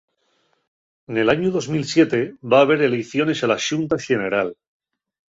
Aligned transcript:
Nel 1.13 1.31
añu 1.33 1.49
dos 1.57 1.67
mil 1.73 1.85
siete 1.93 2.21
va 2.51 2.61
haber 2.63 2.79
eleiciones 2.81 3.39
a 3.45 3.49
la 3.53 3.57
Xunta 3.65 3.97
Xeneral. 4.07 4.49